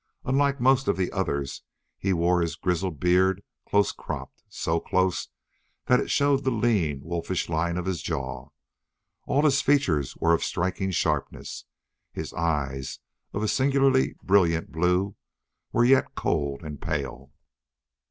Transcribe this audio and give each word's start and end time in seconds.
Unlike 0.23 0.59
most 0.59 0.87
of 0.87 0.97
the 0.97 1.11
others, 1.11 1.61
he 1.99 2.11
wore 2.11 2.41
his 2.41 2.55
grizzled 2.55 2.99
beard 2.99 3.43
close 3.69 3.91
cropped, 3.91 4.41
so 4.49 4.79
close 4.79 5.27
that 5.85 5.99
it 5.99 6.09
showed 6.09 6.43
the 6.43 6.49
lean, 6.49 7.01
wolfish 7.03 7.47
line 7.49 7.77
of 7.77 7.85
his 7.85 8.01
jaw. 8.01 8.49
All 9.27 9.43
his 9.45 9.61
features 9.61 10.17
were 10.17 10.33
of 10.33 10.43
striking 10.43 10.89
sharpness. 10.89 11.65
His 12.11 12.33
eyes, 12.33 12.97
of 13.31 13.43
a 13.43 13.47
singularly 13.47 14.15
brilliant 14.23 14.71
blue, 14.71 15.17
were 15.71 15.85
yet 15.85 16.15
cold 16.15 16.63
and 16.63 16.81
pale. 16.81 17.31